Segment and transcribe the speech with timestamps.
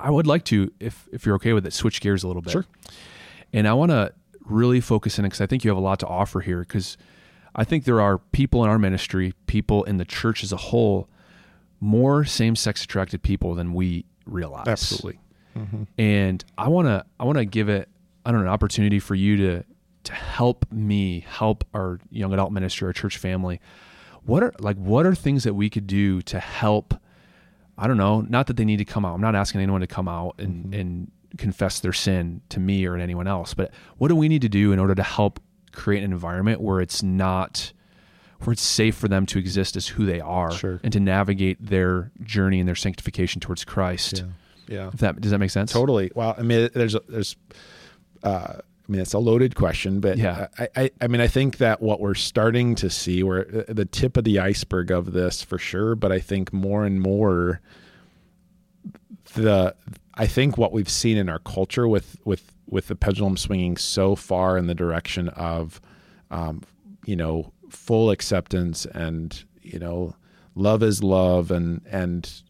[0.00, 2.52] I would like to, if if you're okay with it, switch gears a little bit.
[2.52, 2.66] Sure.
[3.52, 4.12] And I want to
[4.44, 6.60] really focus in because I think you have a lot to offer here.
[6.60, 6.96] Because
[7.54, 11.08] I think there are people in our ministry, people in the church as a whole,
[11.80, 14.68] more same-sex attracted people than we realize.
[14.68, 15.18] Absolutely.
[15.56, 15.84] Mm-hmm.
[15.98, 17.88] And I want to I want to give it
[18.24, 19.64] I don't know an opportunity for you to
[20.04, 23.60] to help me help our young adult ministry, our church family.
[24.24, 26.94] What are like what are things that we could do to help?
[27.78, 28.20] I don't know.
[28.22, 29.14] Not that they need to come out.
[29.14, 32.96] I'm not asking anyone to come out and and confess their sin to me or
[32.96, 33.54] to anyone else.
[33.54, 35.40] But what do we need to do in order to help
[35.72, 37.72] create an environment where it's not
[38.42, 40.80] where it's safe for them to exist as who they are Sure.
[40.82, 44.24] and to navigate their journey and their sanctification towards Christ.
[44.68, 44.88] Yeah.
[44.88, 45.72] If that does that make sense?
[45.72, 46.10] Totally.
[46.14, 47.36] Well, I mean, there's there's,
[48.22, 48.54] uh,
[48.88, 50.48] I mean, it's a loaded question, but Yeah.
[50.58, 53.84] I, I, I mean, I think that what we're starting to see, we're uh, the
[53.84, 57.60] tip of the iceberg of this for sure, but I think more and more,
[59.34, 59.74] the
[60.14, 64.16] I think what we've seen in our culture with with with the pendulum swinging so
[64.16, 65.80] far in the direction of,
[66.30, 66.62] um,
[67.04, 70.14] you know, full acceptance and you know,
[70.54, 72.42] love is love and and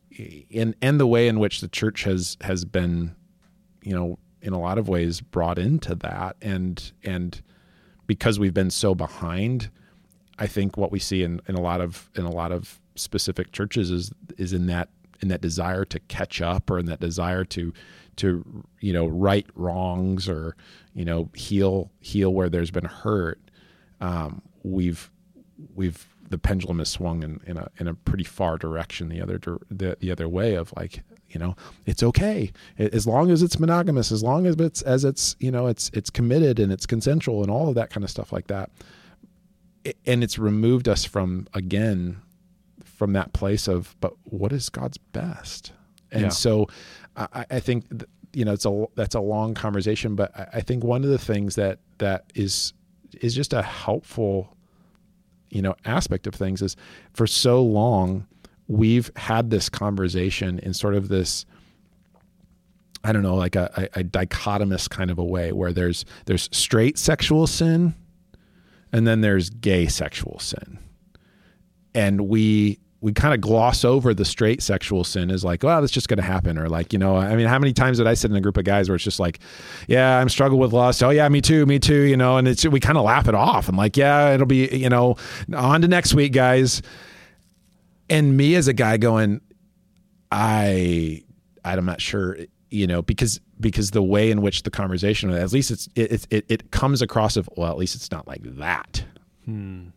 [0.50, 3.14] in and the way in which the church has has been,
[3.82, 7.42] you know, in a lot of ways brought into that and and
[8.08, 9.70] because we've been so behind,
[10.38, 13.52] I think what we see in, in a lot of in a lot of specific
[13.52, 14.88] churches is is in that
[15.20, 17.72] in that desire to catch up or in that desire to
[18.16, 20.56] to you know right wrongs or
[20.94, 23.40] you know heal heal where there's been hurt.
[24.00, 25.10] Um, we've
[25.74, 29.38] we've the pendulum has swung in, in a in a pretty far direction the other
[29.70, 31.54] the, the other way of like you know
[31.86, 35.66] it's okay as long as it's monogamous as long as it's as it's you know
[35.66, 38.70] it's it's committed and it's consensual and all of that kind of stuff like that
[40.06, 42.20] and it's removed us from again
[42.84, 45.72] from that place of but what is God's best
[46.10, 46.28] and Yeah.
[46.30, 46.66] so
[47.16, 50.60] I, I think th- you know it's a that's a long conversation but I, I
[50.60, 52.72] think one of the things that that is
[53.20, 54.56] is just a helpful
[55.50, 56.76] you know aspect of things is
[57.14, 58.26] for so long
[58.68, 61.44] we've had this conversation in sort of this
[63.04, 66.48] I don't know, like a, a, a dichotomous kind of a way where there's there's
[66.52, 67.94] straight sexual sin
[68.92, 70.78] and then there's gay sexual sin.
[71.94, 75.92] And we we kind of gloss over the straight sexual sin as like, well, that's
[75.92, 76.58] just going to happen.
[76.58, 78.56] Or like, you know, I mean, how many times did I sit in a group
[78.56, 79.38] of guys where it's just like,
[79.86, 81.02] yeah, I'm struggling with lust.
[81.02, 82.02] Oh yeah, me too, me too.
[82.02, 83.68] You know, and it's we kind of laugh it off.
[83.68, 85.16] I'm like, yeah, it'll be, you know,
[85.54, 86.82] on to next week, guys.
[88.10, 89.40] And me as a guy going,
[90.32, 91.22] I,
[91.64, 92.36] I'm not sure,
[92.70, 96.44] you know, because because the way in which the conversation, at least it's it it,
[96.48, 99.04] it comes across of well, at least it's not like that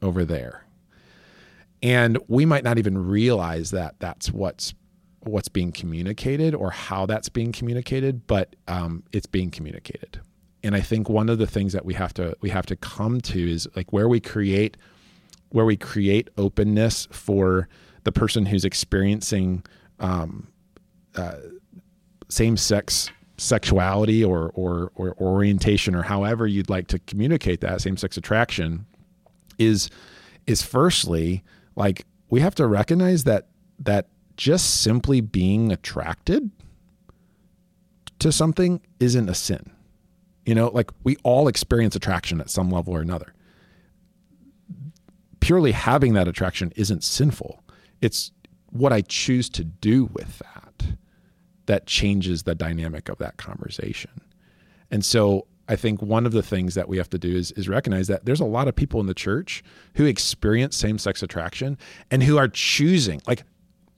[0.02, 0.66] over there.
[1.84, 4.74] And we might not even realize that that's what's
[5.22, 10.20] what's being communicated or how that's being communicated but um, it's being communicated.
[10.64, 13.20] And i think one of the things that we have to we have to come
[13.22, 14.78] to is like where we create
[15.50, 17.68] where we create openness for
[18.04, 19.64] the person who's experiencing
[20.00, 20.48] um,
[21.16, 21.36] uh,
[22.30, 28.86] same-sex sexuality or, or or orientation or however you'd like to communicate that same-sex attraction
[29.58, 29.90] is
[30.46, 31.44] is firstly
[31.76, 33.48] like we have to recognize that
[33.80, 34.08] that
[34.38, 36.50] just simply being attracted
[38.20, 39.72] to something isn't a sin.
[40.46, 43.34] You know, like we all experience attraction at some level or another.
[45.40, 47.64] Purely having that attraction isn't sinful.
[48.02, 48.32] It's
[48.70, 50.98] what I choose to do with that
[51.68, 54.12] that changes the dynamic of that conversation.
[54.90, 57.70] And so I think one of the things that we have to do is, is
[57.70, 59.64] recognize that there's a lot of people in the church
[59.96, 61.78] who experience same sex attraction
[62.10, 63.44] and who are choosing, like,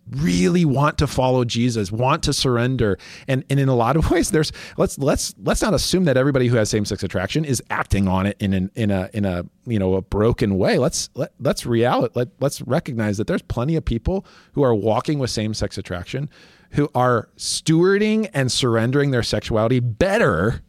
[0.09, 2.97] really want to follow Jesus, want to surrender.
[3.27, 6.47] And, and in a lot of ways, there's let's let's let's not assume that everybody
[6.47, 9.45] who has same sex attraction is acting on it in an, in a in a
[9.65, 10.77] you know a broken way.
[10.77, 15.19] Let's let, let's reality let, let's recognize that there's plenty of people who are walking
[15.19, 16.29] with same sex attraction
[16.71, 20.61] who are stewarding and surrendering their sexuality better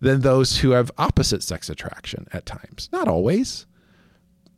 [0.00, 2.88] than those who have opposite sex attraction at times.
[2.92, 3.66] Not always.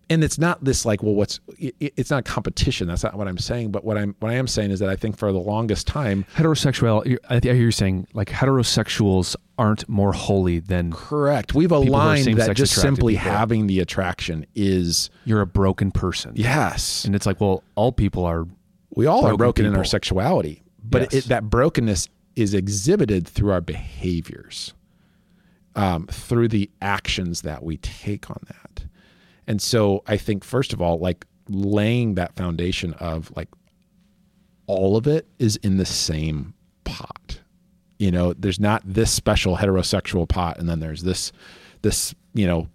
[0.09, 2.87] And it's not this like, well, what's it, it's not competition.
[2.87, 3.73] That's not what I'm saying.
[3.73, 6.25] But what I'm what I am saying is that I think for the longest time,
[6.37, 7.19] Heterosexual.
[7.29, 11.55] I hear you saying like heterosexuals aren't more holy than correct.
[11.55, 13.31] We've aligned that just simply people.
[13.33, 16.33] having the attraction is you're a broken person.
[16.37, 17.05] yes.
[17.05, 18.47] And it's like, well, all people are.
[18.91, 21.25] we all are broken broken in our sexuality, but Yes.
[21.25, 24.75] it, that brokenness is exhibited through our behaviors,
[25.75, 28.85] um, through the actions that we take on that.
[29.47, 33.49] And so I think, first of all, like laying that foundation of like
[34.67, 36.55] all of it is in the same
[36.85, 37.41] pot.
[37.99, 41.33] You know, there's not this special heterosexual pot, and then there's this
[41.83, 42.69] this you know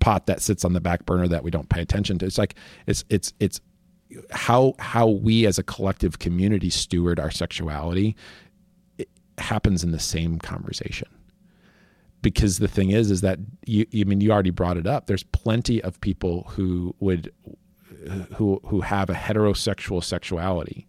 [0.00, 2.26] pot that sits on the back burner that we don't pay attention to.
[2.26, 2.54] It's like
[2.86, 3.60] it's it's it's
[4.30, 8.16] how how we as a collective community steward our sexuality
[8.98, 9.08] it
[9.38, 11.08] happens in the same conversation
[12.22, 15.22] because the thing is is that you I mean you already brought it up there's
[15.22, 17.32] plenty of people who would
[18.36, 20.86] who who have a heterosexual sexuality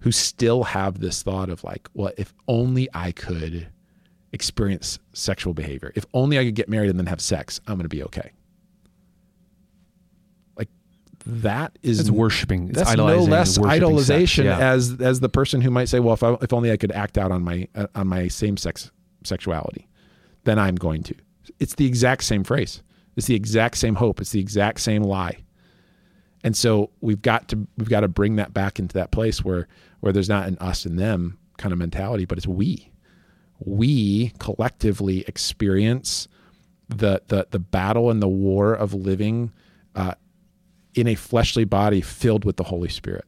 [0.00, 3.68] who still have this thought of like well if only I could
[4.32, 7.84] experience sexual behavior if only I could get married and then have sex I'm going
[7.84, 8.32] to be okay
[10.56, 10.68] like
[11.26, 12.68] that is It's worshiping.
[12.70, 14.44] It's that's no less idolization.
[14.44, 14.58] Yeah.
[14.58, 17.16] as as the person who might say, "Well, if I, if only I could act
[17.16, 18.90] out on my uh, on my same sex
[19.22, 19.86] sexuality,
[20.44, 21.14] then I'm going to."
[21.58, 22.82] It's the exact same phrase.
[23.16, 24.20] It's the exact same hope.
[24.20, 25.44] It's the exact same lie.
[26.44, 29.68] And so we've got to we've got to bring that back into that place where
[30.00, 32.90] where there's not an us and them kind of mentality, but it's we.
[33.60, 36.26] We collectively experience
[36.88, 39.52] the the the battle and the war of living
[39.94, 40.14] uh,
[40.94, 43.24] in a fleshly body filled with the Holy Spirit.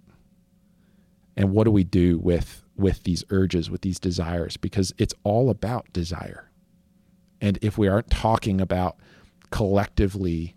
[1.37, 4.57] And what do we do with with these urges, with these desires?
[4.57, 6.51] Because it's all about desire.
[7.41, 8.97] And if we aren't talking about
[9.51, 10.55] collectively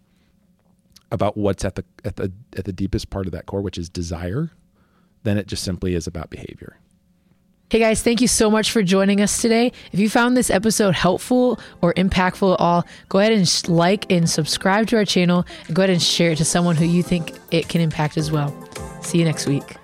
[1.12, 3.90] about what's at the at the at the deepest part of that core, which is
[3.90, 4.52] desire,
[5.24, 6.78] then it just simply is about behavior.
[7.70, 9.74] Hey guys, thank you so much for joining us today.
[9.92, 14.10] If you found this episode helpful or impactful at all, go ahead and sh- like
[14.10, 17.04] and subscribe to our channel and go ahead and share it to someone who you
[17.04, 18.56] think it can impact as well.
[19.02, 19.76] See you next week.